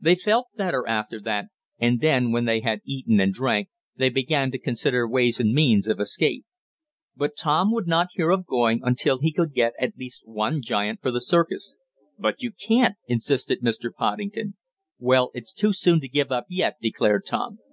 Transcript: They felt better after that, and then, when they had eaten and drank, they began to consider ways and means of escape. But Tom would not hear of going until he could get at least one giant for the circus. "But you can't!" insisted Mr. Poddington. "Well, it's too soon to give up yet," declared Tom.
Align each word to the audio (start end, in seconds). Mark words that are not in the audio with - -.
They 0.00 0.16
felt 0.16 0.48
better 0.56 0.84
after 0.88 1.20
that, 1.20 1.46
and 1.78 2.00
then, 2.00 2.32
when 2.32 2.46
they 2.46 2.62
had 2.62 2.80
eaten 2.84 3.20
and 3.20 3.32
drank, 3.32 3.68
they 3.94 4.08
began 4.10 4.50
to 4.50 4.58
consider 4.58 5.06
ways 5.08 5.38
and 5.38 5.52
means 5.52 5.86
of 5.86 6.00
escape. 6.00 6.44
But 7.14 7.36
Tom 7.36 7.70
would 7.70 7.86
not 7.86 8.08
hear 8.12 8.30
of 8.30 8.44
going 8.44 8.80
until 8.82 9.20
he 9.20 9.32
could 9.32 9.52
get 9.54 9.74
at 9.78 9.96
least 9.96 10.26
one 10.26 10.62
giant 10.62 11.00
for 11.00 11.12
the 11.12 11.20
circus. 11.20 11.78
"But 12.18 12.42
you 12.42 12.50
can't!" 12.50 12.96
insisted 13.06 13.62
Mr. 13.62 13.94
Poddington. 13.96 14.56
"Well, 14.98 15.30
it's 15.32 15.52
too 15.52 15.72
soon 15.72 16.00
to 16.00 16.08
give 16.08 16.32
up 16.32 16.46
yet," 16.48 16.74
declared 16.82 17.24
Tom. 17.26 17.60